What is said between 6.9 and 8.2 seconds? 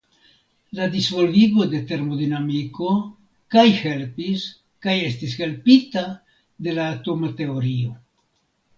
atoma teorio.